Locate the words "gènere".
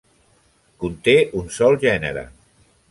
1.89-2.27